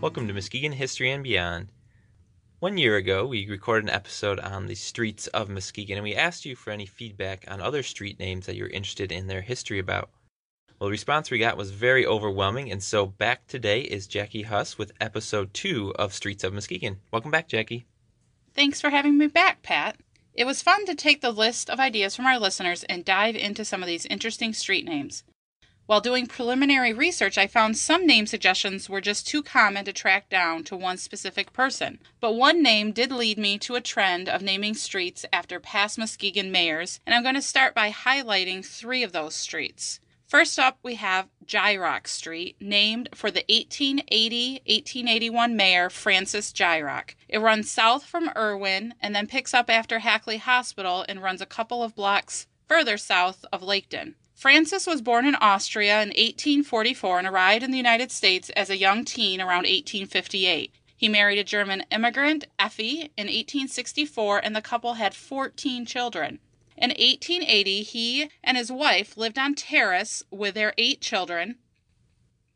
Welcome 0.00 0.28
to 0.28 0.32
Muskegon 0.32 0.72
History 0.72 1.10
and 1.10 1.22
Beyond. 1.22 1.68
One 2.58 2.78
year 2.78 2.96
ago, 2.96 3.26
we 3.26 3.46
recorded 3.46 3.84
an 3.84 3.94
episode 3.94 4.40
on 4.40 4.64
the 4.64 4.74
streets 4.74 5.26
of 5.26 5.50
Muskegon, 5.50 5.98
and 5.98 6.04
we 6.04 6.14
asked 6.14 6.46
you 6.46 6.56
for 6.56 6.70
any 6.70 6.86
feedback 6.86 7.44
on 7.48 7.60
other 7.60 7.82
street 7.82 8.18
names 8.18 8.46
that 8.46 8.56
you're 8.56 8.68
interested 8.68 9.12
in 9.12 9.26
their 9.26 9.42
history 9.42 9.78
about. 9.78 10.08
Well, 10.78 10.88
the 10.88 10.92
response 10.92 11.30
we 11.30 11.36
got 11.38 11.58
was 11.58 11.70
very 11.70 12.06
overwhelming, 12.06 12.72
and 12.72 12.82
so 12.82 13.04
back 13.04 13.46
today 13.46 13.82
is 13.82 14.06
Jackie 14.06 14.44
Huss 14.44 14.78
with 14.78 14.92
episode 15.02 15.52
two 15.52 15.94
of 15.96 16.14
Streets 16.14 16.44
of 16.44 16.54
Muskegon. 16.54 17.00
Welcome 17.12 17.30
back, 17.30 17.46
Jackie. 17.46 17.84
Thanks 18.54 18.80
for 18.80 18.88
having 18.88 19.18
me 19.18 19.26
back, 19.26 19.60
Pat. 19.60 19.98
It 20.32 20.46
was 20.46 20.62
fun 20.62 20.86
to 20.86 20.94
take 20.94 21.20
the 21.20 21.30
list 21.30 21.68
of 21.68 21.78
ideas 21.78 22.16
from 22.16 22.24
our 22.24 22.38
listeners 22.38 22.84
and 22.84 23.04
dive 23.04 23.36
into 23.36 23.66
some 23.66 23.82
of 23.82 23.86
these 23.86 24.06
interesting 24.06 24.54
street 24.54 24.86
names. 24.86 25.24
While 25.90 26.00
doing 26.00 26.28
preliminary 26.28 26.92
research, 26.92 27.36
I 27.36 27.48
found 27.48 27.76
some 27.76 28.06
name 28.06 28.28
suggestions 28.28 28.88
were 28.88 29.00
just 29.00 29.26
too 29.26 29.42
common 29.42 29.84
to 29.86 29.92
track 29.92 30.28
down 30.28 30.62
to 30.66 30.76
one 30.76 30.98
specific 30.98 31.52
person. 31.52 31.98
But 32.20 32.36
one 32.36 32.62
name 32.62 32.92
did 32.92 33.10
lead 33.10 33.38
me 33.38 33.58
to 33.58 33.74
a 33.74 33.80
trend 33.80 34.28
of 34.28 34.40
naming 34.40 34.74
streets 34.74 35.26
after 35.32 35.58
past 35.58 35.98
Muskegon 35.98 36.52
mayors, 36.52 37.00
and 37.04 37.12
I'm 37.12 37.24
going 37.24 37.34
to 37.34 37.42
start 37.42 37.74
by 37.74 37.90
highlighting 37.90 38.64
three 38.64 39.02
of 39.02 39.10
those 39.10 39.34
streets. 39.34 39.98
First 40.28 40.60
up, 40.60 40.78
we 40.84 40.94
have 40.94 41.26
Jiroch 41.44 42.06
Street, 42.06 42.54
named 42.60 43.08
for 43.12 43.32
the 43.32 43.44
1880 43.48 44.62
1881 44.66 45.56
mayor 45.56 45.90
Francis 45.90 46.52
Jiroch. 46.52 47.16
It 47.28 47.40
runs 47.40 47.68
south 47.68 48.04
from 48.04 48.30
Irwin 48.36 48.94
and 49.00 49.12
then 49.12 49.26
picks 49.26 49.52
up 49.52 49.68
after 49.68 49.98
Hackley 49.98 50.36
Hospital 50.36 51.04
and 51.08 51.20
runs 51.20 51.40
a 51.40 51.46
couple 51.46 51.82
of 51.82 51.96
blocks 51.96 52.46
further 52.68 52.96
south 52.96 53.44
of 53.52 53.62
Laketon. 53.62 54.14
Francis 54.40 54.86
was 54.86 55.02
born 55.02 55.26
in 55.26 55.34
Austria 55.34 56.00
in 56.00 56.08
1844 56.08 57.18
and 57.18 57.28
arrived 57.28 57.62
in 57.62 57.72
the 57.72 57.76
United 57.76 58.10
States 58.10 58.48
as 58.56 58.70
a 58.70 58.78
young 58.78 59.04
teen 59.04 59.38
around 59.38 59.64
1858. 59.64 60.74
He 60.96 61.08
married 61.10 61.38
a 61.38 61.44
German 61.44 61.84
immigrant, 61.90 62.46
Effie, 62.58 63.12
in 63.18 63.26
1864, 63.26 64.38
and 64.38 64.56
the 64.56 64.62
couple 64.62 64.94
had 64.94 65.14
14 65.14 65.84
children. 65.84 66.38
In 66.74 66.88
1880, 66.88 67.82
he 67.82 68.30
and 68.42 68.56
his 68.56 68.72
wife 68.72 69.14
lived 69.18 69.38
on 69.38 69.54
terrace 69.54 70.22
with 70.30 70.54
their 70.54 70.72
eight 70.78 71.02
children. 71.02 71.56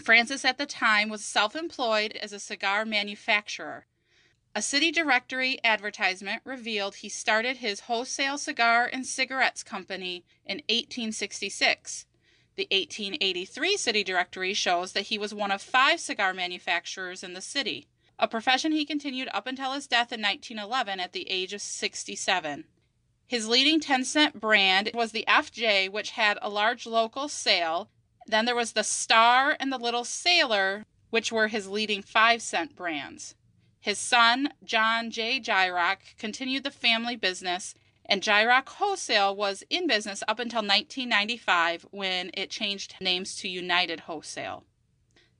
Francis 0.03 0.43
at 0.43 0.57
the 0.57 0.65
time 0.65 1.11
was 1.11 1.23
self 1.23 1.55
employed 1.55 2.13
as 2.13 2.33
a 2.33 2.41
cigar 2.41 2.87
manufacturer. 2.87 3.85
A 4.57 4.63
city 4.63 4.93
directory 4.93 5.59
advertisement 5.65 6.41
revealed 6.45 6.97
he 6.97 7.09
started 7.09 7.57
his 7.57 7.81
wholesale 7.81 8.39
cigar 8.39 8.89
and 8.93 9.05
cigarettes 9.05 9.65
company 9.65 10.25
in 10.47 10.59
1866. 10.69 12.07
The 12.55 12.69
1883 12.71 13.77
city 13.77 14.05
directory 14.05 14.55
shows 14.55 14.93
that 14.93 15.07
he 15.07 15.19
was 15.19 15.35
one 15.35 15.51
of 15.51 15.61
five 15.61 15.99
cigar 15.99 16.33
manufacturers 16.33 17.25
in 17.25 17.33
the 17.33 17.41
city, 17.41 17.89
a 18.17 18.29
profession 18.29 18.71
he 18.71 18.85
continued 18.85 19.29
up 19.35 19.49
until 19.49 19.73
his 19.73 19.89
death 19.89 20.13
in 20.13 20.23
1911 20.23 21.01
at 21.01 21.13
the 21.13 21.29
age 21.29 21.53
of 21.53 21.61
67. 21.61 22.65
His 23.27 23.49
leading 23.49 23.81
10 23.81 24.05
cent 24.05 24.41
brand 24.41 24.89
was 24.95 25.11
the 25.11 25.25
FJ, 25.27 25.91
which 25.91 26.11
had 26.11 26.39
a 26.41 26.49
large 26.49 26.87
local 26.87 27.29
sale. 27.29 27.89
Then 28.29 28.45
there 28.45 28.55
was 28.55 28.75
the 28.75 28.85
Star 28.85 29.57
and 29.59 29.73
the 29.73 29.79
Little 29.79 30.05
Sailor, 30.05 30.85
which 31.11 31.33
were 31.33 31.49
his 31.49 31.67
leading 31.67 32.03
5 32.03 32.41
cent 32.41 32.77
brands. 32.77 33.35
His 33.85 33.99
son, 33.99 34.49
John 34.65 35.11
J. 35.11 35.39
Jiroch, 35.39 36.17
continued 36.17 36.65
the 36.65 36.71
family 36.71 37.17
business, 37.17 37.75
and 38.07 38.23
Jiroch 38.23 38.67
Wholesale 38.67 39.37
was 39.37 39.63
in 39.69 39.87
business 39.87 40.23
up 40.27 40.39
until 40.39 40.63
1995 40.63 41.89
when 41.91 42.31
it 42.33 42.49
changed 42.49 42.95
names 42.99 43.37
to 43.37 43.47
United 43.47 44.01
Wholesale. 44.01 44.65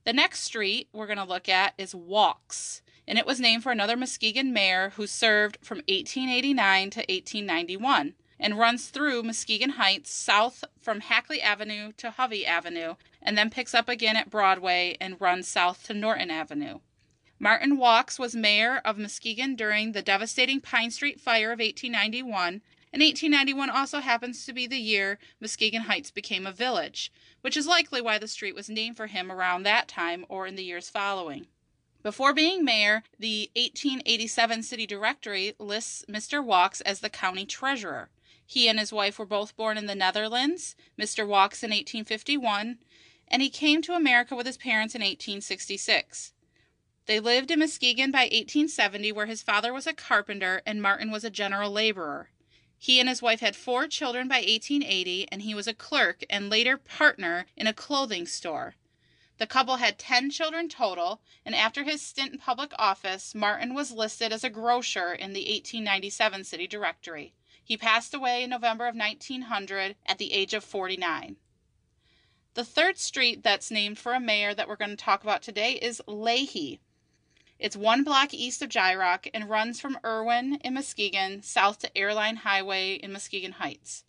The 0.03 0.13
next 0.13 0.41
street 0.41 0.89
we're 0.93 1.07
going 1.07 1.17
to 1.17 1.23
look 1.23 1.49
at 1.49 1.73
is 1.79 1.95
Walks, 1.95 2.83
and 3.07 3.17
it 3.17 3.25
was 3.25 3.39
named 3.39 3.63
for 3.63 3.71
another 3.71 3.97
Muskegon 3.97 4.53
mayor 4.53 4.91
who 4.95 5.07
served 5.07 5.57
from 5.63 5.77
1889 5.77 6.91
to 6.91 6.99
1891 6.99 8.13
and 8.39 8.59
runs 8.59 8.89
through 8.89 9.23
Muskegon 9.23 9.71
Heights 9.71 10.13
south 10.13 10.63
from 10.79 10.99
Hackley 10.99 11.41
Avenue 11.41 11.93
to 11.93 12.11
Hovey 12.11 12.45
Avenue 12.45 12.93
and 13.23 13.35
then 13.35 13.49
picks 13.49 13.73
up 13.73 13.89
again 13.89 14.15
at 14.15 14.29
Broadway 14.29 14.97
and 15.01 15.19
runs 15.19 15.47
south 15.47 15.81
to 15.87 15.95
Norton 15.95 16.29
Avenue. 16.29 16.81
Martin 17.37 17.77
Walks 17.77 18.17
was 18.17 18.33
mayor 18.33 18.77
of 18.85 18.97
Muskegon 18.97 19.55
during 19.55 19.91
the 19.91 20.01
devastating 20.01 20.61
Pine 20.61 20.89
Street 20.89 21.19
fire 21.19 21.51
of 21.51 21.59
1891, 21.59 22.61
and 22.93 23.01
1891 23.01 23.69
also 23.69 23.99
happens 23.99 24.45
to 24.45 24.53
be 24.53 24.65
the 24.65 24.77
year 24.77 25.19
Muskegon 25.41 25.81
Heights 25.81 26.11
became 26.11 26.47
a 26.47 26.53
village, 26.53 27.11
which 27.41 27.57
is 27.57 27.67
likely 27.67 27.99
why 27.99 28.17
the 28.17 28.29
street 28.29 28.55
was 28.55 28.69
named 28.69 28.95
for 28.95 29.07
him 29.07 29.29
around 29.29 29.63
that 29.63 29.89
time 29.89 30.25
or 30.29 30.47
in 30.47 30.55
the 30.55 30.63
years 30.63 30.89
following. 30.89 31.47
Before 32.03 32.33
being 32.33 32.63
mayor, 32.63 33.03
the 33.19 33.49
1887 33.55 34.63
city 34.63 34.87
directory 34.87 35.55
lists 35.59 36.05
Mr. 36.07 36.41
Walks 36.41 36.79
as 36.81 37.01
the 37.01 37.09
county 37.09 37.45
treasurer. 37.45 38.09
He 38.45 38.69
and 38.69 38.79
his 38.79 38.93
wife 38.93 39.19
were 39.19 39.25
both 39.25 39.57
born 39.57 39.77
in 39.77 39.87
the 39.87 39.95
Netherlands, 39.95 40.75
Mr. 40.97 41.27
Walks 41.27 41.63
in 41.63 41.71
1851, 41.71 42.77
and 43.27 43.41
he 43.41 43.49
came 43.49 43.81
to 43.81 43.93
America 43.93 44.37
with 44.37 44.45
his 44.45 44.55
parents 44.55 44.95
in 44.95 45.01
1866. 45.01 46.31
They 47.07 47.19
lived 47.19 47.51
in 47.51 47.59
Muskegon 47.59 48.09
by 48.09 48.23
1870, 48.23 49.11
where 49.11 49.27
his 49.27 49.43
father 49.43 49.71
was 49.71 49.85
a 49.85 49.93
carpenter 49.93 50.63
and 50.65 50.81
Martin 50.81 51.11
was 51.11 51.23
a 51.23 51.29
general 51.29 51.69
laborer. 51.69 52.31
He 52.79 52.99
and 52.99 53.07
his 53.07 53.21
wife 53.21 53.41
had 53.41 53.55
four 53.55 53.87
children 53.87 54.27
by 54.27 54.37
1880, 54.37 55.27
and 55.31 55.43
he 55.43 55.53
was 55.53 55.67
a 55.67 55.73
clerk 55.73 56.23
and 56.29 56.49
later 56.49 56.77
partner 56.77 57.45
in 57.55 57.67
a 57.67 57.73
clothing 57.73 58.25
store. 58.25 58.75
The 59.37 59.45
couple 59.45 59.77
had 59.77 59.99
10 59.99 60.31
children 60.31 60.67
total, 60.67 61.21
and 61.45 61.53
after 61.53 61.83
his 61.83 62.01
stint 62.01 62.33
in 62.33 62.39
public 62.39 62.73
office, 62.79 63.35
Martin 63.35 63.75
was 63.75 63.91
listed 63.91 64.31
as 64.31 64.43
a 64.43 64.49
grocer 64.49 65.13
in 65.13 65.33
the 65.33 65.41
1897 65.41 66.43
city 66.43 66.67
directory. 66.67 67.33
He 67.63 67.77
passed 67.77 68.13
away 68.13 68.43
in 68.43 68.49
November 68.49 68.87
of 68.87 68.95
1900 68.95 69.95
at 70.05 70.17
the 70.17 70.33
age 70.33 70.53
of 70.53 70.63
49. 70.63 71.35
The 72.55 72.63
third 72.63 72.97
street 72.97 73.43
that's 73.43 73.69
named 73.69 73.99
for 73.99 74.13
a 74.13 74.19
mayor 74.19 74.53
that 74.53 74.67
we're 74.67 74.75
going 74.75 74.91
to 74.91 74.95
talk 74.95 75.23
about 75.23 75.41
today 75.41 75.73
is 75.73 76.01
Leahy. 76.07 76.79
It's 77.57 77.77
one 77.77 78.03
block 78.03 78.33
east 78.33 78.61
of 78.61 78.69
Jiroch 78.69 79.29
and 79.33 79.49
runs 79.49 79.79
from 79.79 79.97
Irwin 80.03 80.55
in 80.63 80.73
Muskegon 80.73 81.41
south 81.41 81.79
to 81.79 81.97
Airline 81.97 82.37
Highway 82.37 82.95
in 82.95 83.13
Muskegon 83.13 83.53
Heights. 83.53 84.03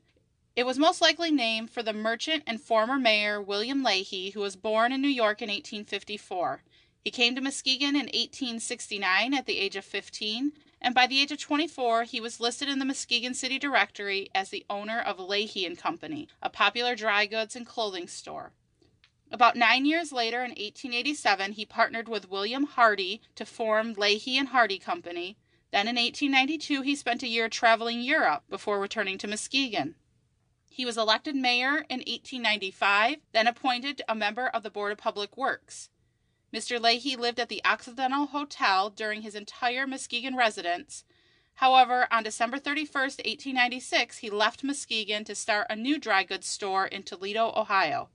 It 0.57 0.67
was 0.67 0.79
most 0.79 1.01
likely 1.01 1.31
named 1.31 1.71
for 1.71 1.83
the 1.83 1.93
merchant 1.93 2.43
and 2.47 2.61
former 2.61 2.99
mayor 2.99 3.41
William 3.41 3.85
Leahy, 3.85 4.31
who 4.31 4.41
was 4.41 4.57
born 4.57 4.91
in 4.91 5.01
New 5.01 5.09
York 5.09 5.43
in 5.43 5.49
1854. 5.49 6.63
He 7.05 7.11
came 7.13 7.37
to 7.37 7.41
Muskegon 7.41 7.91
in 7.91 8.07
1869 8.07 9.33
at 9.33 9.47
the 9.47 9.59
age 9.59 9.77
of 9.77 9.85
15, 9.85 10.53
and 10.81 10.95
by 10.95 11.07
the 11.07 11.21
age 11.21 11.31
of 11.31 11.39
24, 11.39 12.03
he 12.03 12.21
was 12.21 12.41
listed 12.41 12.69
in 12.69 12.81
the 12.81 12.85
Muskegon 12.85 13.33
City 13.33 13.61
Directory 13.61 14.29
as 14.35 14.51
the 14.51 14.67
owner 14.69 14.99
of 14.99 15.21
Leahy 15.21 15.65
and 15.65 15.79
Company, 15.79 16.27
a 16.43 16.51
popular 16.51 16.97
dry 16.97 17.27
goods 17.27 17.55
and 17.55 17.65
clothing 17.65 18.09
store. 18.09 18.53
About 19.33 19.57
nine 19.57 19.87
years 19.87 20.13
later, 20.13 20.39
in 20.39 20.51
1887, 20.51 21.53
he 21.53 21.67
partnered 21.67 22.09
with 22.09 22.31
William 22.31 22.65
Hardy 22.65 23.21
to 23.35 23.45
form 23.45 23.95
Leahy 23.95 24.39
and 24.39 24.49
Hardy 24.49 24.79
Company. 24.79 25.37
Then 25.73 25.89
in 25.89 25.97
1892, 25.97 26.83
he 26.83 26.95
spent 26.95 27.25
a 27.25 27.29
year 27.29 27.49
traveling 27.49 28.01
Europe 28.01 28.45
before 28.49 28.79
returning 28.79 29.19
to 29.19 29.27
Muskegon. 29.27 29.97
He 30.71 30.87
was 30.87 30.97
elected 30.97 31.35
mayor 31.35 31.85
in 31.89 32.01
1895, 32.01 33.17
then 33.33 33.47
appointed 33.47 34.03
a 34.09 34.15
member 34.15 34.47
of 34.47 34.63
the 34.63 34.71
Board 34.71 34.93
of 34.93 34.99
Public 34.99 35.37
Works. 35.37 35.89
Mr. 36.53 36.81
Leahy 36.81 37.17
lived 37.17 37.41
at 37.41 37.49
the 37.49 37.65
Occidental 37.65 38.27
Hotel 38.27 38.91
during 38.91 39.23
his 39.23 39.35
entire 39.35 39.87
Muskegon 39.87 40.37
residence. 40.37 41.05
However, 41.55 42.07
on 42.13 42.23
December 42.23 42.59
31, 42.59 43.03
1896, 43.03 44.19
he 44.19 44.31
left 44.31 44.63
Muskegon 44.63 45.25
to 45.25 45.35
start 45.35 45.67
a 45.69 45.75
new 45.75 45.99
dry 45.99 46.23
goods 46.23 46.47
store 46.47 46.87
in 46.87 47.03
Toledo, 47.03 47.53
Ohio. 47.57 48.11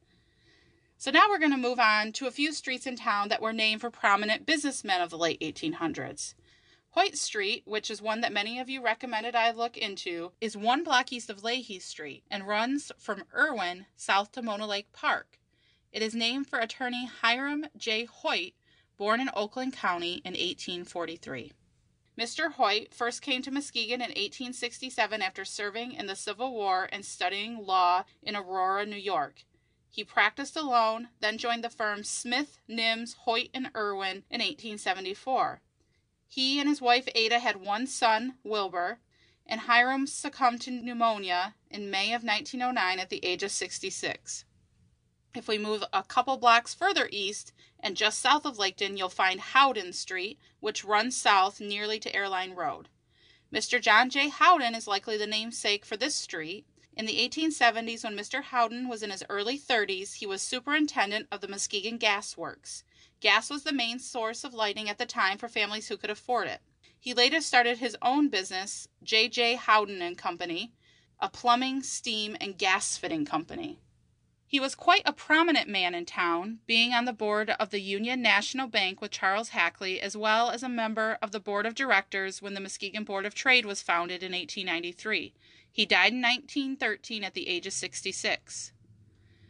So 1.02 1.10
now 1.10 1.30
we're 1.30 1.40
going 1.40 1.50
to 1.50 1.58
move 1.58 1.80
on 1.80 2.12
to 2.12 2.28
a 2.28 2.32
few 2.32 2.54
streets 2.54 2.86
in 2.86 2.96
town 2.96 3.30
that 3.30 3.42
were 3.42 3.54
named 3.54 3.82
for 3.82 3.90
prominent 3.90 4.46
businessmen 4.46 5.02
of 5.02 5.10
the 5.10 5.18
late 5.18 5.40
1800s. 5.40 6.36
Hoyt 6.92 7.18
Street, 7.18 7.64
which 7.66 7.90
is 7.90 8.04
one 8.04 8.22
that 8.22 8.32
many 8.32 8.60
of 8.60 8.70
you 8.70 8.84
recommended 8.84 9.34
I 9.34 9.50
look 9.50 9.76
into, 9.78 10.32
is 10.40 10.56
one 10.56 10.84
block 10.84 11.12
east 11.12 11.32
of 11.32 11.44
Leahy 11.44 11.80
Street 11.80 12.24
and 12.30 12.48
runs 12.48 12.92
from 13.00 13.24
Irwin 13.36 13.88
south 13.96 14.32
to 14.34 14.44
Mona 14.44 14.68
Lake 14.68 14.92
Park. 14.94 15.40
It 15.92 16.04
is 16.04 16.14
named 16.14 16.48
for 16.48 16.60
attorney 16.60 17.10
Hiram 17.24 17.66
J. 17.76 18.06
Hoyt, 18.06 18.54
born 18.96 19.20
in 19.20 19.32
Oakland 19.34 19.74
County 19.74 20.22
in 20.24 20.34
1843. 20.34 21.52
Mr. 22.16 22.52
Hoyt 22.52 22.94
first 22.94 23.24
came 23.24 23.42
to 23.42 23.50
Muskegon 23.50 24.02
in 24.02 24.10
1867 24.10 25.20
after 25.24 25.46
serving 25.46 25.94
in 25.94 26.06
the 26.06 26.16
Civil 26.16 26.54
War 26.54 26.88
and 26.92 27.04
studying 27.04 27.66
law 27.66 28.04
in 28.22 28.36
Aurora, 28.36 28.86
New 28.86 28.96
York. 28.96 29.46
He 29.94 30.06
practiced 30.06 30.56
alone, 30.56 31.10
then 31.20 31.38
joined 31.38 31.66
the 31.66 31.70
firm 31.70 32.06
Smith, 32.06 32.60
Nims, 32.70 33.16
Hoyt, 33.26 33.50
and 33.54 33.70
Irwin 33.76 34.24
in 34.30 34.40
1874. 34.40 35.62
He 36.30 36.62
and 36.62 36.70
his 36.70 36.80
wife 36.80 37.10
Ada 37.14 37.40
had 37.40 37.58
one 37.58 37.86
son, 37.88 38.36
Wilbur, 38.42 39.02
and 39.46 39.62
Hiram 39.62 40.08
succumbed 40.08 40.62
to 40.62 40.72
pneumonia 40.72 41.56
in 41.70 41.92
May 41.92 42.14
of 42.14 42.24
1909 42.24 43.00
at 43.00 43.10
the 43.10 43.24
age 43.26 43.44
of 43.44 43.52
66. 43.52 44.46
If 45.36 45.50
we 45.50 45.58
move 45.58 45.84
a 45.92 46.04
couple 46.04 46.38
blocks 46.38 46.74
further 46.74 47.10
east 47.12 47.52
and 47.78 47.98
just 47.98 48.22
south 48.22 48.46
of 48.46 48.58
Laketon, 48.58 48.98
you'll 48.98 49.10
find 49.10 49.42
Howden 49.42 49.92
Street, 49.92 50.40
which 50.62 50.86
runs 50.86 51.18
south 51.18 51.60
nearly 51.60 52.00
to 52.00 52.16
Airline 52.16 52.54
Road. 52.54 52.88
Mr. 53.52 53.82
John 53.82 54.10
J. 54.10 54.30
Howden 54.30 54.74
is 54.74 54.88
likely 54.88 55.18
the 55.18 55.28
namesake 55.28 55.84
for 55.84 55.98
this 55.98 56.16
street. 56.16 56.66
In 56.94 57.06
the 57.06 57.18
1870s, 57.18 58.04
when 58.04 58.18
Mr. 58.18 58.44
Howden 58.44 58.90
was 58.90 59.02
in 59.02 59.12
his 59.12 59.24
early 59.30 59.58
30s, 59.58 60.16
he 60.16 60.26
was 60.26 60.42
superintendent 60.42 61.28
of 61.32 61.40
the 61.40 61.48
Muskegon 61.48 61.98
Gas 61.98 62.36
Works. 62.36 62.84
Gas 63.22 63.50
was 63.50 63.64
the 63.64 63.72
main 63.72 63.98
source 63.98 64.44
of 64.44 64.54
lighting 64.54 64.90
at 64.90 64.98
the 64.98 65.06
time 65.06 65.38
for 65.38 65.48
families 65.48 65.88
who 65.88 65.98
could 65.98 66.10
afford 66.10 66.48
it. 66.48 66.60
He 67.00 67.14
later 67.14 67.40
started 67.40 67.78
his 67.78 67.98
own 68.02 68.28
business, 68.28 68.88
J. 69.04 69.30
J. 69.30 69.56
Howden 69.56 70.02
and 70.02 70.18
Company, 70.18 70.74
a 71.20 71.30
plumbing, 71.30 71.82
steam, 71.82 72.36
and 72.42 72.58
gas 72.58 72.98
fitting 72.98 73.26
company. 73.26 73.80
He 74.52 74.60
was 74.60 74.76
quite 74.76 75.04
a 75.06 75.14
prominent 75.14 75.70
man 75.70 75.96
in 75.96 76.06
town, 76.06 76.60
being 76.68 76.94
on 76.94 77.06
the 77.06 77.14
board 77.14 77.52
of 77.52 77.70
the 77.70 77.80
Union 77.80 78.22
National 78.22 78.68
Bank 78.68 79.00
with 79.00 79.12
Charles 79.12 79.52
Hackley, 79.52 80.02
as 80.02 80.18
well 80.18 80.50
as 80.50 80.62
a 80.62 80.68
member 80.68 81.18
of 81.22 81.32
the 81.32 81.40
board 81.40 81.66
of 81.66 81.74
directors 81.74 82.42
when 82.42 82.54
the 82.54 82.60
Muskegon 82.60 83.06
Board 83.06 83.26
of 83.26 83.34
Trade 83.34 83.66
was 83.66 83.82
founded 83.82 84.22
in 84.22 84.34
1893. 84.34 85.34
He 85.72 85.86
died 85.86 86.12
in 86.12 86.22
1913 86.22 87.24
at 87.24 87.34
the 87.34 87.48
age 87.48 87.66
of 87.66 87.72
66. 87.72 88.74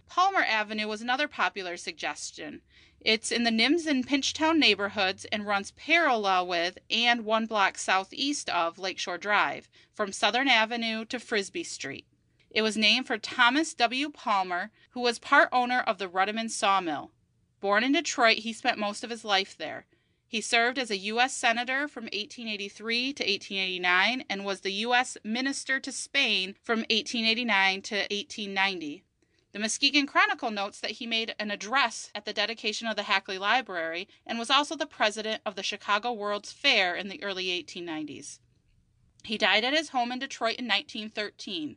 Palmer 0.06 0.44
Avenue 0.44 0.88
was 0.88 1.02
another 1.02 1.28
popular 1.28 1.78
suggestion. 1.78 2.62
It's 3.00 3.32
in 3.32 3.44
the 3.44 3.50
Nims 3.50 3.88
and 3.88 4.06
Pinchtown 4.06 4.60
neighborhoods 4.60 5.26
and 5.32 5.48
runs 5.48 5.72
parallel 5.72 6.46
with 6.46 6.78
and 6.92 7.26
one 7.26 7.48
block 7.48 7.80
southeast 7.80 8.52
of 8.52 8.78
Lakeshore 8.78 9.18
Drive, 9.18 9.68
from 9.96 10.12
Southern 10.12 10.48
Avenue 10.48 11.06
to 11.06 11.20
Frisbee 11.20 11.64
Street. 11.64 12.06
It 12.52 12.62
was 12.62 12.76
named 12.78 13.08
for 13.08 13.18
Thomas 13.18 13.74
W. 13.74 14.10
Palmer, 14.10 14.72
who 14.92 15.02
was 15.02 15.20
part 15.20 15.50
owner 15.52 15.80
of 15.80 15.98
the 15.98 16.08
Ruddiman 16.08 16.50
sawmill. 16.50 17.12
Born 17.60 17.84
in 17.84 17.92
Detroit, 17.92 18.40
he 18.40 18.54
spent 18.54 18.78
most 18.78 19.04
of 19.04 19.10
his 19.10 19.26
life 19.26 19.58
there. 19.58 19.86
He 20.28 20.40
served 20.40 20.80
as 20.80 20.90
a 20.90 20.98
U.S. 20.98 21.36
Senator 21.36 21.88
from 21.90 22.06
1883 22.06 23.14
to 23.14 23.24
1889 23.24 24.24
and 24.30 24.46
was 24.46 24.62
the 24.62 24.72
U.S. 24.72 25.18
Minister 25.24 25.80
to 25.80 25.92
Spain 25.92 26.56
from 26.64 26.80
1889 26.90 27.82
to 27.82 27.96
1890. 27.96 29.04
The 29.52 29.60
Muskegon 29.60 30.08
Chronicle 30.08 30.50
notes 30.50 30.80
that 30.80 30.92
he 30.92 31.06
made 31.06 31.36
an 31.38 31.52
address 31.52 32.10
at 32.16 32.24
the 32.24 32.32
dedication 32.32 32.88
of 32.88 32.96
the 32.96 33.04
Hackley 33.04 33.38
Library 33.38 34.08
and 34.26 34.40
was 34.40 34.50
also 34.50 34.78
the 34.78 34.86
president 34.86 35.42
of 35.46 35.56
the 35.56 35.64
Chicago 35.64 36.14
World's 36.14 36.54
Fair 36.54 36.96
in 36.96 37.10
the 37.10 37.22
early 37.22 37.48
1890s. 37.48 38.40
He 39.26 39.38
died 39.38 39.66
at 39.66 39.74
his 39.74 39.90
home 39.90 40.14
in 40.14 40.20
Detroit 40.20 40.56
in 40.56 40.66
1913. 40.66 41.76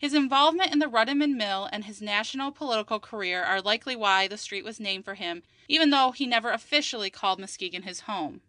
His 0.00 0.14
involvement 0.14 0.72
in 0.72 0.78
the 0.78 0.88
Ruddiman 0.88 1.36
Mill 1.36 1.68
and 1.70 1.84
his 1.84 2.00
national 2.00 2.52
political 2.52 2.98
career 2.98 3.42
are 3.42 3.60
likely 3.60 3.94
why 3.94 4.26
the 4.26 4.38
street 4.38 4.64
was 4.64 4.80
named 4.80 5.04
for 5.04 5.12
him, 5.12 5.42
even 5.68 5.90
though 5.90 6.12
he 6.12 6.26
never 6.26 6.50
officially 6.52 7.10
called 7.10 7.38
Muskegon 7.38 7.82
his 7.82 8.00
home. 8.00 8.40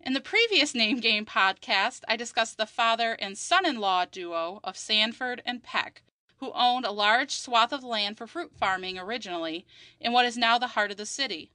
In 0.00 0.14
the 0.14 0.20
previous 0.20 0.74
Name 0.74 0.98
Game 0.98 1.26
podcast, 1.26 2.04
I 2.08 2.16
discussed 2.16 2.56
the 2.56 2.64
father 2.64 3.18
and 3.20 3.36
son 3.36 3.66
in 3.66 3.80
law 3.80 4.06
duo 4.06 4.60
of 4.64 4.78
Sanford 4.78 5.42
and 5.44 5.62
Peck, 5.62 6.00
who 6.36 6.52
owned 6.52 6.86
a 6.86 6.90
large 6.90 7.32
swath 7.32 7.74
of 7.74 7.84
land 7.84 8.16
for 8.16 8.26
fruit 8.26 8.52
farming 8.56 8.98
originally 8.98 9.66
in 10.00 10.14
what 10.14 10.24
is 10.24 10.38
now 10.38 10.56
the 10.56 10.68
heart 10.68 10.90
of 10.90 10.96
the 10.96 11.04
city. 11.04 11.50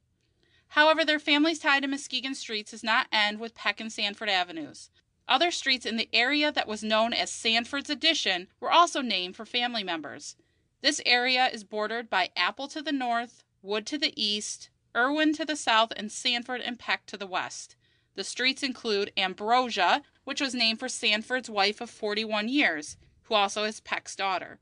However, 0.68 1.04
their 1.04 1.18
family's 1.18 1.58
tie 1.58 1.80
to 1.80 1.88
Muskegon 1.88 2.36
streets 2.36 2.69
does 2.69 2.84
not 2.84 3.08
end 3.12 3.40
with 3.40 3.56
Peck 3.56 3.80
and 3.80 3.92
Sanford 3.92 4.30
Avenues. 4.30 4.92
Other 5.27 5.51
streets 5.51 5.85
in 5.85 5.97
the 5.97 6.09
area 6.13 6.51
that 6.53 6.68
was 6.68 6.83
known 6.83 7.13
as 7.13 7.29
Sanford's 7.29 7.89
Addition 7.89 8.47
were 8.59 8.71
also 8.71 9.01
named 9.01 9.35
for 9.35 9.45
family 9.45 9.83
members. 9.83 10.38
This 10.81 11.01
area 11.06 11.47
is 11.47 11.63
bordered 11.65 12.09
by 12.09 12.29
Apple 12.38 12.68
to 12.69 12.81
the 12.81 12.94
north, 12.94 13.44
Wood 13.62 13.85
to 13.88 13.97
the 13.97 14.13
east, 14.15 14.69
Irwin 14.95 15.33
to 15.33 15.44
the 15.44 15.56
south, 15.57 15.91
and 15.97 16.12
Sanford 16.12 16.62
and 16.62 16.79
Peck 16.79 17.06
to 17.07 17.18
the 17.18 17.27
west. 17.27 17.75
The 18.15 18.24
streets 18.24 18.63
include 18.63 19.12
Ambrosia, 19.18 20.01
which 20.24 20.39
was 20.39 20.56
named 20.56 20.79
for 20.79 20.88
Sanford's 20.88 21.50
wife 21.50 21.81
of 21.81 21.89
41 21.89 22.47
years, 22.47 22.95
who 23.23 23.33
also 23.33 23.65
is 23.65 23.81
Peck's 23.81 24.15
daughter. 24.15 24.59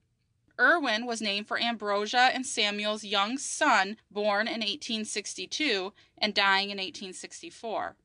Irwin 0.59 1.05
was 1.05 1.21
named 1.21 1.47
for 1.47 1.59
Ambrosia 1.59 2.31
and 2.33 2.45
Samuel's 2.45 3.03
young 3.03 3.37
son, 3.37 3.97
born 4.09 4.47
in 4.47 4.61
1862 4.61 5.93
and 6.17 6.33
dying 6.33 6.69
in 6.69 6.77
1864. 6.77 7.95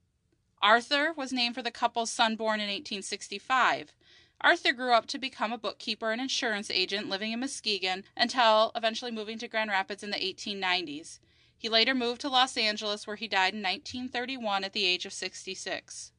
Arthur 0.63 1.13
was 1.17 1.33
named 1.33 1.55
for 1.55 1.63
the 1.63 1.71
couple's 1.71 2.11
son 2.11 2.37
born 2.37 2.61
in 2.61 2.69
1865. 2.69 3.95
Arthur 4.43 4.73
grew 4.73 4.93
up 4.93 5.07
to 5.07 5.19
become 5.19 5.53
a 5.53 5.59
bookkeeper 5.59 6.13
and 6.13 6.21
insurance 6.21 6.71
agent 6.71 7.09
living 7.09 7.33
in 7.33 7.41
Muskegon 7.41 8.05
until 8.17 8.73
eventually 8.75 9.11
moving 9.11 9.39
to 9.39 9.49
Grand 9.49 9.71
Rapids 9.71 10.03
in 10.03 10.11
the 10.11 10.17
1890s. 10.17 11.19
He 11.57 11.69
later 11.69 11.95
moved 11.95 12.23
to 12.23 12.29
Los 12.31 12.57
Angeles 12.57 13.07
where 13.07 13.17
he 13.17 13.29
died 13.29 13.55
in 13.55 13.63
1931 13.63 14.65
at 14.65 14.73
the 14.73 14.87
age 14.87 15.05
of 15.05 15.13
66. 15.13 16.13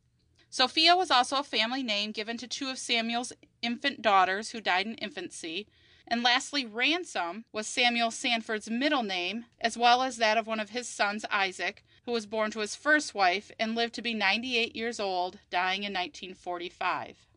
Sophia 0.52 0.96
was 0.96 1.10
also 1.10 1.38
a 1.38 1.44
family 1.44 1.82
name 1.82 2.12
given 2.12 2.38
to 2.38 2.48
two 2.48 2.70
of 2.70 2.78
Samuel's 2.78 3.34
infant 3.62 4.02
daughters 4.02 4.52
who 4.52 4.62
died 4.62 4.86
in 4.86 4.96
infancy. 4.96 5.68
And 6.08 6.24
lastly, 6.24 6.66
Ransom 6.66 7.46
was 7.52 7.68
Samuel 7.68 8.12
Sanford's 8.12 8.70
middle 8.70 9.04
name, 9.04 9.46
as 9.62 9.78
well 9.78 10.04
as 10.04 10.18
that 10.18 10.38
of 10.38 10.46
one 10.46 10.60
of 10.60 10.72
his 10.72 10.90
sons, 10.90 11.26
Isaac, 11.32 11.84
who 12.06 12.12
was 12.12 12.26
born 12.26 12.52
to 12.52 12.60
his 12.60 12.76
first 12.76 13.14
wife 13.14 13.52
and 13.60 13.76
lived 13.76 13.94
to 13.96 14.02
be 14.02 14.14
98 14.14 14.76
years 14.76 15.00
old, 15.00 15.40
dying 15.50 15.84
in 15.84 15.94
1945. 15.94 17.28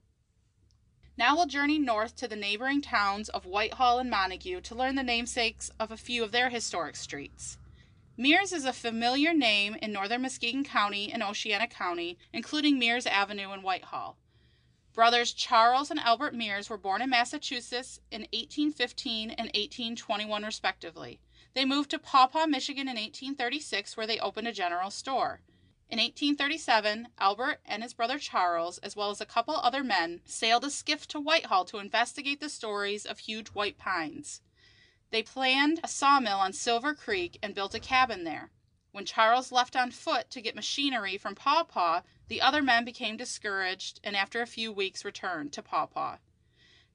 Now 1.17 1.37
we'll 1.37 1.47
journey 1.47 1.79
north 1.79 2.17
to 2.17 2.27
the 2.27 2.35
neighboring 2.35 2.83
towns 2.83 3.29
of 3.29 3.47
Whitehall 3.47 3.99
and 3.99 4.11
Montague 4.11 4.63
to 4.63 4.75
learn 4.75 4.97
the 4.97 5.03
namesakes 5.03 5.71
of 5.79 5.93
a 5.93 5.97
few 5.97 6.25
of 6.25 6.33
their 6.33 6.49
historic 6.49 6.97
streets. 6.97 7.57
Mears 8.17 8.53
is 8.53 8.65
a 8.65 8.73
familiar 8.73 9.33
name 9.33 9.77
in 9.83 9.93
northern 9.93 10.23
Muskegon 10.23 10.65
County 10.65 11.13
and 11.13 11.23
Oceana 11.23 11.67
County, 11.67 12.17
including 12.33 12.79
Mears 12.79 13.07
Avenue 13.07 13.53
in 13.53 13.63
Whitehall. 13.63 14.17
Brothers 14.93 15.33
Charles 15.33 15.91
and 15.91 15.99
Albert 15.99 16.35
Mears 16.35 16.71
were 16.71 16.79
born 16.79 17.03
in 17.03 17.11
Massachusetts 17.11 18.01
in 18.13 18.23
1815 18.33 19.31
and 19.31 19.49
1821, 19.49 20.45
respectively. 20.45 21.19
They 21.55 21.65
moved 21.65 21.91
to 21.91 22.01
Paw 22.01 22.27
Paw, 22.27 22.47
Michigan 22.47 22.89
in 22.89 22.97
1836, 22.97 23.97
where 23.97 24.07
they 24.07 24.19
opened 24.19 24.49
a 24.49 24.53
general 24.53 24.91
store. 24.91 25.41
In 25.89 25.99
1837, 25.99 27.09
Albert 27.19 27.61
and 27.65 27.83
his 27.85 27.95
brother 27.95 28.19
Charles, 28.19 28.79
as 28.79 28.97
well 28.97 29.11
as 29.11 29.21
a 29.21 29.27
couple 29.27 29.55
other 29.55 29.85
men, 29.85 30.21
sailed 30.25 30.65
a 30.65 30.71
skiff 30.71 31.07
to 31.09 31.21
Whitehall 31.21 31.65
to 31.67 31.79
investigate 31.79 32.41
the 32.41 32.49
stories 32.49 33.07
of 33.07 33.21
huge 33.21 33.49
white 33.49 33.79
pines. 33.79 34.41
They 35.11 35.23
planned 35.23 35.79
a 35.85 35.89
sawmill 35.89 36.41
on 36.41 36.53
Silver 36.53 36.93
Creek 36.93 37.39
and 37.41 37.55
built 37.55 37.75
a 37.75 37.79
cabin 37.79 38.25
there. 38.25 38.51
When 38.91 39.05
Charles 39.07 39.53
left 39.53 39.77
on 39.77 39.93
foot 39.93 40.31
to 40.31 40.41
get 40.41 40.57
machinery 40.57 41.17
from 41.19 41.37
Paw 41.37 41.63
Paw, 41.63 42.03
the 42.27 42.41
other 42.41 42.63
men 42.63 42.85
became 42.85 43.17
discouraged 43.17 44.01
and 44.03 44.17
after 44.17 44.43
a 44.43 44.47
few 44.47 44.73
weeks 44.73 45.05
returned 45.05 45.53
to 45.53 45.63
Paw 45.63 45.87
Paw. 45.87 46.19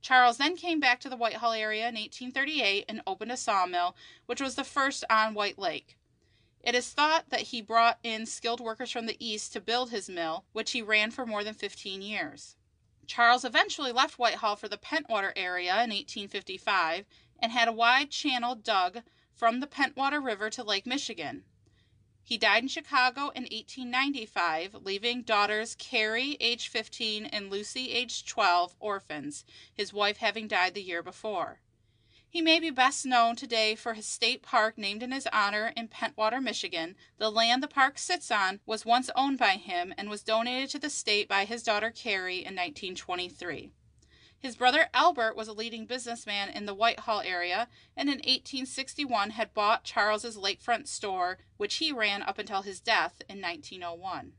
Charles 0.01 0.37
then 0.37 0.55
came 0.55 0.79
back 0.79 0.99
to 1.01 1.09
the 1.09 1.17
Whitehall 1.17 1.53
area 1.53 1.87
in 1.87 1.95
1838 1.95 2.85
and 2.87 3.01
opened 3.05 3.31
a 3.31 3.37
sawmill, 3.37 3.95
which 4.25 4.41
was 4.41 4.55
the 4.55 4.63
first 4.63 5.03
on 5.09 5.33
White 5.33 5.59
Lake. 5.59 5.97
It 6.61 6.75
is 6.75 6.91
thought 6.91 7.29
that 7.29 7.47
he 7.47 7.61
brought 7.61 7.99
in 8.03 8.25
skilled 8.25 8.59
workers 8.59 8.91
from 8.91 9.05
the 9.05 9.17
East 9.25 9.53
to 9.53 9.61
build 9.61 9.91
his 9.91 10.09
mill, 10.09 10.45
which 10.51 10.71
he 10.71 10.81
ran 10.81 11.11
for 11.11 11.25
more 11.25 11.43
than 11.43 11.53
15 11.53 12.01
years. 12.01 12.55
Charles 13.07 13.43
eventually 13.43 13.91
left 13.91 14.19
Whitehall 14.19 14.55
for 14.55 14.67
the 14.67 14.77
Pentwater 14.77 15.33
area 15.35 15.71
in 15.71 15.89
1855 15.89 17.05
and 17.39 17.51
had 17.51 17.67
a 17.67 17.73
wide 17.73 18.11
channel 18.11 18.55
dug 18.55 19.03
from 19.33 19.59
the 19.59 19.67
Pentwater 19.67 20.23
River 20.23 20.49
to 20.49 20.63
Lake 20.63 20.85
Michigan. 20.85 21.43
He 22.29 22.37
died 22.37 22.61
in 22.61 22.69
Chicago 22.69 23.29
in 23.29 23.45
1895, 23.45 24.83
leaving 24.83 25.23
daughters 25.23 25.73
Carrie, 25.73 26.37
age 26.39 26.67
15, 26.67 27.25
and 27.25 27.49
Lucy, 27.49 27.91
age 27.91 28.23
12, 28.23 28.75
orphans, 28.79 29.43
his 29.73 29.91
wife 29.91 30.17
having 30.17 30.47
died 30.47 30.75
the 30.75 30.83
year 30.83 31.01
before. 31.01 31.59
He 32.29 32.39
may 32.43 32.59
be 32.59 32.69
best 32.69 33.03
known 33.03 33.35
today 33.35 33.73
for 33.73 33.95
his 33.95 34.05
state 34.05 34.43
park 34.43 34.77
named 34.77 35.01
in 35.01 35.11
his 35.11 35.27
honor 35.33 35.73
in 35.75 35.87
Pentwater, 35.87 36.39
Michigan. 36.39 36.95
The 37.17 37.31
land 37.31 37.63
the 37.63 37.67
park 37.67 37.97
sits 37.97 38.29
on 38.29 38.59
was 38.63 38.85
once 38.85 39.09
owned 39.15 39.39
by 39.39 39.55
him 39.55 39.91
and 39.97 40.07
was 40.07 40.21
donated 40.21 40.69
to 40.69 40.77
the 40.77 40.91
state 40.91 41.27
by 41.27 41.45
his 41.45 41.63
daughter 41.63 41.89
Carrie 41.89 42.45
in 42.45 42.53
1923. 42.53 43.71
His 44.39 44.55
brother 44.55 44.87
Albert 44.93 45.35
was 45.35 45.49
a 45.49 45.53
leading 45.53 45.85
businessman 45.85 46.49
in 46.49 46.65
the 46.65 46.73
Whitehall 46.73 47.21
area 47.21 47.67
and 47.95 48.07
in 48.07 48.19
1861 48.19 49.31
had 49.31 49.53
bought 49.53 49.83
Charles's 49.83 50.37
lakefront 50.37 50.87
store, 50.87 51.39
which 51.57 51.75
he 51.75 51.91
ran 51.91 52.21
up 52.21 52.39
until 52.39 52.61
his 52.61 52.79
death 52.79 53.21
in 53.27 53.41
1901. 53.41 54.31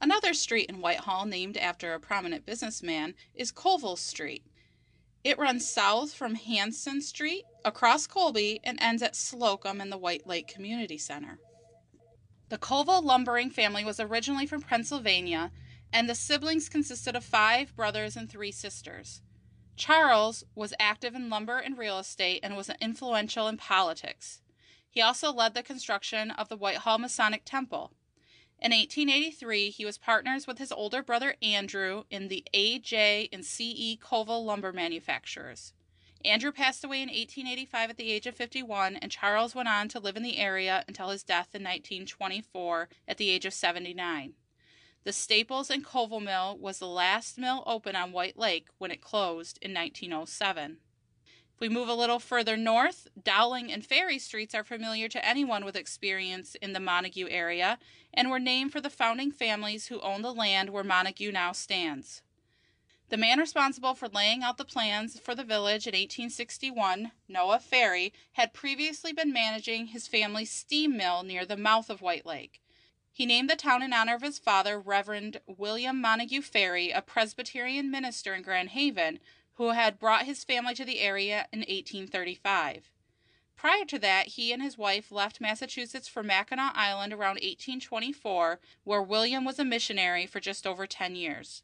Another 0.00 0.32
street 0.32 0.68
in 0.68 0.80
Whitehall 0.80 1.26
named 1.26 1.56
after 1.56 1.92
a 1.92 2.00
prominent 2.00 2.46
businessman 2.46 3.14
is 3.34 3.50
Colville 3.50 3.96
Street. 3.96 4.44
It 5.24 5.38
runs 5.38 5.68
south 5.68 6.12
from 6.12 6.34
Hanson 6.36 7.00
Street, 7.00 7.44
across 7.64 8.06
Colby, 8.06 8.60
and 8.64 8.80
ends 8.80 9.02
at 9.02 9.14
Slocum 9.14 9.80
in 9.80 9.90
the 9.90 9.98
White 9.98 10.26
Lake 10.26 10.48
Community 10.48 10.98
Center. 10.98 11.38
The 12.48 12.58
Colville 12.58 13.02
lumbering 13.02 13.50
family 13.50 13.84
was 13.84 14.00
originally 14.00 14.46
from 14.46 14.62
Pennsylvania 14.62 15.52
and 15.92 16.08
the 16.08 16.14
siblings 16.14 16.68
consisted 16.68 17.14
of 17.14 17.24
five 17.24 17.76
brothers 17.76 18.16
and 18.16 18.30
three 18.30 18.52
sisters. 18.52 19.20
Charles 19.76 20.44
was 20.54 20.74
active 20.78 21.14
in 21.14 21.30
lumber 21.30 21.58
and 21.58 21.76
real 21.76 21.98
estate 21.98 22.40
and 22.42 22.56
was 22.56 22.70
influential 22.80 23.48
in 23.48 23.56
politics. 23.56 24.40
He 24.88 25.00
also 25.00 25.32
led 25.32 25.54
the 25.54 25.62
construction 25.62 26.30
of 26.30 26.48
the 26.48 26.56
Whitehall 26.56 26.98
Masonic 26.98 27.44
Temple. 27.44 27.92
In 28.60 28.70
1883, 28.70 29.70
he 29.70 29.84
was 29.84 29.98
partners 29.98 30.46
with 30.46 30.58
his 30.58 30.70
older 30.70 31.02
brother 31.02 31.34
Andrew 31.42 32.04
in 32.10 32.28
the 32.28 32.44
A.J. 32.54 33.28
and 33.32 33.44
C.E. 33.44 33.96
Colville 33.96 34.44
lumber 34.44 34.72
manufacturers. 34.72 35.72
Andrew 36.24 36.52
passed 36.52 36.84
away 36.84 36.98
in 37.02 37.08
1885 37.08 37.90
at 37.90 37.96
the 37.96 38.12
age 38.12 38.28
of 38.28 38.36
51, 38.36 38.96
and 38.96 39.10
Charles 39.10 39.56
went 39.56 39.68
on 39.68 39.88
to 39.88 39.98
live 39.98 40.16
in 40.16 40.22
the 40.22 40.38
area 40.38 40.84
until 40.86 41.08
his 41.08 41.24
death 41.24 41.54
in 41.54 41.62
1924 41.62 42.88
at 43.08 43.16
the 43.16 43.30
age 43.30 43.44
of 43.44 43.52
79. 43.52 44.34
The 45.04 45.12
Staples 45.12 45.68
and 45.68 45.84
Colville 45.84 46.20
Mill 46.20 46.56
was 46.56 46.78
the 46.78 46.86
last 46.86 47.36
mill 47.36 47.64
open 47.66 47.96
on 47.96 48.12
White 48.12 48.38
Lake 48.38 48.68
when 48.78 48.92
it 48.92 49.00
closed 49.00 49.58
in 49.60 49.74
1907. 49.74 50.76
If 51.54 51.60
we 51.60 51.68
move 51.68 51.88
a 51.88 51.94
little 51.94 52.20
further 52.20 52.56
north, 52.56 53.08
Dowling 53.20 53.72
and 53.72 53.84
Ferry 53.84 54.20
Streets 54.20 54.54
are 54.54 54.62
familiar 54.62 55.08
to 55.08 55.24
anyone 55.26 55.64
with 55.64 55.74
experience 55.74 56.54
in 56.54 56.72
the 56.72 56.78
Montague 56.78 57.28
area 57.28 57.80
and 58.14 58.30
were 58.30 58.38
named 58.38 58.70
for 58.70 58.80
the 58.80 58.88
founding 58.88 59.32
families 59.32 59.88
who 59.88 60.00
owned 60.02 60.24
the 60.24 60.32
land 60.32 60.70
where 60.70 60.84
Montague 60.84 61.32
now 61.32 61.50
stands. 61.50 62.22
The 63.08 63.16
man 63.16 63.40
responsible 63.40 63.94
for 63.94 64.08
laying 64.08 64.44
out 64.44 64.56
the 64.56 64.64
plans 64.64 65.18
for 65.18 65.34
the 65.34 65.42
village 65.42 65.88
in 65.88 65.94
1861, 65.94 67.10
Noah 67.28 67.58
Ferry, 67.58 68.12
had 68.34 68.54
previously 68.54 69.12
been 69.12 69.32
managing 69.32 69.86
his 69.86 70.06
family's 70.06 70.52
steam 70.52 70.96
mill 70.96 71.24
near 71.24 71.44
the 71.44 71.56
mouth 71.56 71.90
of 71.90 72.00
White 72.00 72.24
Lake. 72.24 72.61
He 73.14 73.26
named 73.26 73.50
the 73.50 73.56
town 73.56 73.82
in 73.82 73.92
honor 73.92 74.14
of 74.14 74.22
his 74.22 74.38
father, 74.38 74.80
Reverend 74.80 75.40
William 75.46 76.00
Montague 76.00 76.40
Ferry, 76.40 76.90
a 76.90 77.02
Presbyterian 77.02 77.90
minister 77.90 78.34
in 78.34 78.40
Grand 78.40 78.70
Haven, 78.70 79.20
who 79.56 79.70
had 79.70 79.98
brought 79.98 80.24
his 80.24 80.44
family 80.44 80.74
to 80.74 80.84
the 80.84 81.00
area 81.00 81.46
in 81.52 81.60
1835. 81.60 82.90
Prior 83.54 83.84
to 83.84 83.98
that, 83.98 84.28
he 84.28 84.50
and 84.50 84.62
his 84.62 84.78
wife 84.78 85.12
left 85.12 85.42
Massachusetts 85.42 86.08
for 86.08 86.22
Mackinac 86.22 86.72
Island 86.74 87.12
around 87.12 87.34
1824, 87.34 88.58
where 88.84 89.02
William 89.02 89.44
was 89.44 89.58
a 89.58 89.64
missionary 89.64 90.26
for 90.26 90.40
just 90.40 90.66
over 90.66 90.86
10 90.86 91.14
years. 91.14 91.62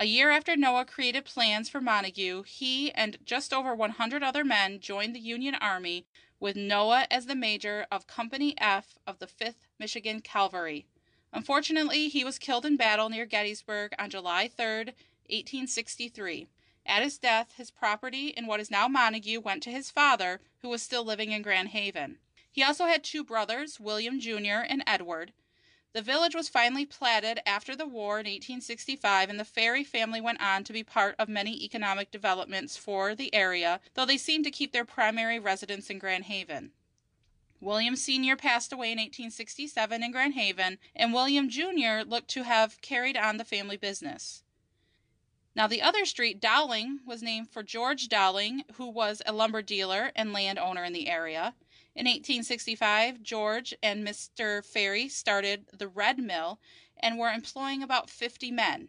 A 0.00 0.06
year 0.06 0.30
after 0.30 0.56
Noah 0.56 0.84
created 0.84 1.24
plans 1.24 1.68
for 1.68 1.80
Montague, 1.80 2.42
he 2.42 2.90
and 2.92 3.16
just 3.24 3.54
over 3.54 3.76
100 3.76 4.24
other 4.24 4.44
men 4.44 4.80
joined 4.80 5.14
the 5.14 5.20
Union 5.20 5.54
Army 5.54 6.04
with 6.40 6.56
Noah 6.56 7.06
as 7.08 7.26
the 7.26 7.36
major 7.36 7.86
of 7.92 8.08
Company 8.08 8.52
F 8.58 8.98
of 9.06 9.20
the 9.20 9.28
5th 9.28 9.68
Michigan 9.82 10.20
Cavalry. 10.20 10.86
Unfortunately, 11.32 12.08
he 12.08 12.22
was 12.22 12.38
killed 12.38 12.64
in 12.64 12.76
battle 12.76 13.08
near 13.08 13.26
Gettysburg 13.26 13.92
on 13.98 14.10
July 14.10 14.46
3, 14.46 14.64
1863. 15.26 16.46
At 16.86 17.02
his 17.02 17.18
death, 17.18 17.54
his 17.56 17.72
property 17.72 18.28
in 18.28 18.46
what 18.46 18.60
is 18.60 18.70
now 18.70 18.86
Montague 18.86 19.40
went 19.40 19.60
to 19.64 19.72
his 19.72 19.90
father, 19.90 20.40
who 20.60 20.68
was 20.68 20.82
still 20.82 21.04
living 21.04 21.32
in 21.32 21.42
Grand 21.42 21.70
Haven. 21.70 22.18
He 22.48 22.62
also 22.62 22.86
had 22.86 23.02
two 23.02 23.24
brothers, 23.24 23.80
William 23.80 24.20
Jr. 24.20 24.62
and 24.68 24.84
Edward. 24.86 25.32
The 25.94 26.00
village 26.00 26.36
was 26.36 26.48
finally 26.48 26.86
platted 26.86 27.40
after 27.44 27.74
the 27.74 27.84
war 27.84 28.20
in 28.20 28.26
1865, 28.26 29.30
and 29.30 29.40
the 29.40 29.44
Ferry 29.44 29.82
family 29.82 30.20
went 30.20 30.40
on 30.40 30.62
to 30.62 30.72
be 30.72 30.84
part 30.84 31.16
of 31.18 31.28
many 31.28 31.64
economic 31.64 32.12
developments 32.12 32.76
for 32.76 33.16
the 33.16 33.34
area, 33.34 33.80
though 33.94 34.06
they 34.06 34.16
seemed 34.16 34.44
to 34.44 34.52
keep 34.52 34.70
their 34.70 34.84
primary 34.84 35.40
residence 35.40 35.90
in 35.90 35.98
Grand 35.98 36.26
Haven. 36.26 36.70
William 37.62 37.94
Sr. 37.94 38.34
passed 38.34 38.72
away 38.72 38.90
in 38.90 38.98
1867 38.98 40.02
in 40.02 40.10
Grand 40.10 40.34
Haven, 40.34 40.78
and 40.96 41.14
William 41.14 41.48
Jr. 41.48 42.02
looked 42.04 42.28
to 42.30 42.42
have 42.42 42.80
carried 42.80 43.16
on 43.16 43.36
the 43.36 43.44
family 43.44 43.76
business. 43.76 44.42
Now, 45.54 45.68
the 45.68 45.80
other 45.80 46.04
street, 46.04 46.40
Dowling, 46.40 46.98
was 47.06 47.22
named 47.22 47.50
for 47.50 47.62
George 47.62 48.08
Dowling, 48.08 48.64
who 48.74 48.88
was 48.88 49.22
a 49.24 49.32
lumber 49.32 49.62
dealer 49.62 50.10
and 50.16 50.32
landowner 50.32 50.82
in 50.82 50.92
the 50.92 51.08
area. 51.08 51.54
In 51.94 52.06
1865, 52.06 53.22
George 53.22 53.72
and 53.80 54.04
Mr. 54.04 54.64
Ferry 54.64 55.08
started 55.08 55.66
the 55.72 55.86
Red 55.86 56.18
Mill 56.18 56.58
and 56.98 57.16
were 57.16 57.30
employing 57.30 57.80
about 57.80 58.10
50 58.10 58.50
men. 58.50 58.88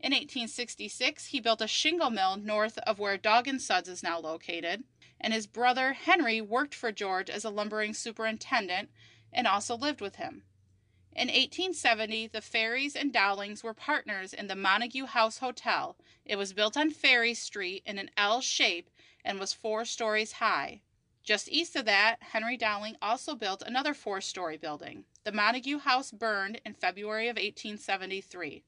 In 0.00 0.12
1866, 0.12 1.26
he 1.26 1.40
built 1.40 1.62
a 1.62 1.66
shingle 1.66 2.10
mill 2.10 2.36
north 2.36 2.76
of 2.78 2.98
where 2.98 3.16
Dog 3.16 3.48
and 3.48 3.62
Suds 3.62 3.88
is 3.88 4.02
now 4.02 4.18
located, 4.18 4.84
and 5.22 5.32
his 5.32 5.46
brother 5.46 5.94
Henry 5.94 6.40
worked 6.40 6.74
for 6.74 6.92
George 6.92 7.30
as 7.30 7.44
a 7.44 7.50
lumbering 7.50 7.94
superintendent 7.94 8.90
and 9.32 9.46
also 9.46 9.76
lived 9.76 10.00
with 10.00 10.16
him. 10.16 10.42
In 11.14 11.28
1870, 11.28 12.26
the 12.28 12.40
Ferrys 12.40 12.96
and 12.96 13.12
Dowlings 13.12 13.62
were 13.62 13.74
partners 13.74 14.34
in 14.34 14.46
the 14.46 14.56
Montague 14.56 15.06
House 15.06 15.38
Hotel. 15.38 15.96
It 16.24 16.36
was 16.36 16.52
built 16.52 16.76
on 16.76 16.90
Ferry 16.90 17.34
Street 17.34 17.82
in 17.86 17.98
an 17.98 18.10
L 18.16 18.40
shape 18.40 18.90
and 19.24 19.38
was 19.38 19.52
four 19.52 19.84
stories 19.84 20.32
high. 20.32 20.82
Just 21.22 21.48
east 21.48 21.76
of 21.76 21.84
that, 21.84 22.16
Henry 22.20 22.56
Dowling 22.56 22.96
also 23.00 23.34
built 23.34 23.62
another 23.62 23.94
four 23.94 24.20
story 24.20 24.56
building. 24.56 25.04
The 25.24 25.32
Montague 25.32 25.78
House 25.78 26.10
burned 26.10 26.60
in 26.64 26.74
February 26.74 27.28
of 27.28 27.36
1873. 27.36 28.64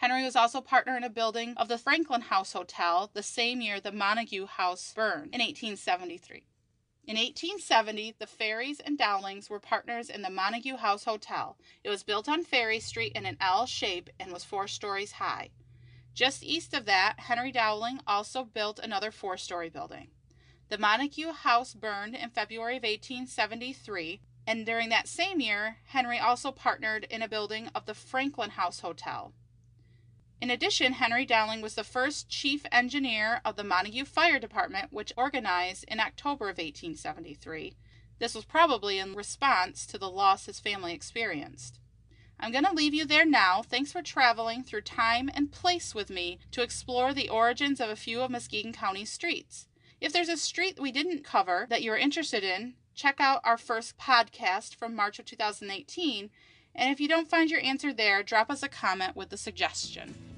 Henry 0.00 0.24
was 0.24 0.34
also 0.34 0.62
partner 0.62 0.96
in 0.96 1.04
a 1.04 1.10
building 1.10 1.52
of 1.58 1.68
the 1.68 1.76
Franklin 1.76 2.22
House 2.22 2.54
Hotel 2.54 3.10
the 3.12 3.22
same 3.22 3.60
year 3.60 3.80
the 3.80 3.92
Montague 3.92 4.46
House 4.46 4.94
burned 4.94 5.34
in 5.34 5.42
1873. 5.42 6.46
In 7.06 7.18
1870, 7.18 8.14
the 8.18 8.26
Ferrys 8.26 8.80
and 8.80 8.96
Dowlings 8.96 9.50
were 9.50 9.60
partners 9.60 10.08
in 10.08 10.22
the 10.22 10.30
Montague 10.30 10.78
House 10.78 11.04
Hotel. 11.04 11.58
It 11.84 11.90
was 11.90 12.02
built 12.02 12.30
on 12.30 12.44
Ferry 12.44 12.80
Street 12.80 13.12
in 13.14 13.26
an 13.26 13.36
L 13.42 13.66
shape 13.66 14.08
and 14.18 14.32
was 14.32 14.42
four 14.42 14.66
stories 14.66 15.12
high. 15.12 15.50
Just 16.14 16.42
east 16.42 16.72
of 16.72 16.86
that, 16.86 17.16
Henry 17.18 17.52
Dowling 17.52 18.00
also 18.06 18.42
built 18.42 18.78
another 18.78 19.10
four 19.10 19.36
story 19.36 19.68
building. 19.68 20.08
The 20.70 20.78
Montague 20.78 21.32
house 21.32 21.74
burned 21.74 22.14
in 22.14 22.30
February 22.30 22.78
of 22.78 22.84
1873, 22.84 24.22
and 24.46 24.64
during 24.64 24.88
that 24.88 25.08
same 25.08 25.40
year, 25.40 25.76
Henry 25.88 26.18
also 26.18 26.50
partnered 26.52 27.04
in 27.10 27.20
a 27.20 27.28
building 27.28 27.68
of 27.74 27.84
the 27.84 27.92
Franklin 27.92 28.48
House 28.48 28.80
Hotel. 28.80 29.34
In 30.40 30.48
addition, 30.48 30.94
Henry 30.94 31.26
Dowling 31.26 31.60
was 31.60 31.74
the 31.74 31.84
first 31.84 32.30
chief 32.30 32.64
engineer 32.72 33.42
of 33.44 33.56
the 33.56 33.64
Montague 33.64 34.06
Fire 34.06 34.38
Department, 34.38 34.90
which 34.90 35.12
organized 35.14 35.84
in 35.86 36.00
October 36.00 36.46
of 36.46 36.56
1873. 36.56 37.76
This 38.18 38.34
was 38.34 38.46
probably 38.46 38.98
in 38.98 39.14
response 39.14 39.84
to 39.86 39.98
the 39.98 40.08
loss 40.08 40.46
his 40.46 40.58
family 40.58 40.94
experienced. 40.94 41.78
I'm 42.38 42.52
going 42.52 42.64
to 42.64 42.72
leave 42.72 42.94
you 42.94 43.04
there 43.04 43.26
now. 43.26 43.60
Thanks 43.60 43.92
for 43.92 44.00
traveling 44.00 44.62
through 44.62 44.80
time 44.80 45.28
and 45.34 45.52
place 45.52 45.94
with 45.94 46.08
me 46.08 46.38
to 46.52 46.62
explore 46.62 47.12
the 47.12 47.28
origins 47.28 47.78
of 47.78 47.90
a 47.90 47.96
few 47.96 48.22
of 48.22 48.30
Muskegon 48.30 48.72
County's 48.72 49.12
streets. 49.12 49.68
If 50.00 50.10
there's 50.14 50.30
a 50.30 50.38
street 50.38 50.80
we 50.80 50.90
didn't 50.90 51.22
cover 51.22 51.66
that 51.68 51.82
you're 51.82 51.98
interested 51.98 52.42
in, 52.42 52.76
check 52.94 53.16
out 53.20 53.42
our 53.44 53.58
first 53.58 53.98
podcast 53.98 54.74
from 54.74 54.96
March 54.96 55.18
of 55.18 55.26
2018. 55.26 56.30
And 56.74 56.90
if 56.90 56.98
you 56.98 57.08
don't 57.08 57.28
find 57.28 57.50
your 57.50 57.60
answer 57.60 57.92
there, 57.92 58.22
drop 58.22 58.50
us 58.50 58.62
a 58.62 58.68
comment 58.68 59.16
with 59.16 59.28
the 59.28 59.36
suggestion. 59.36 60.29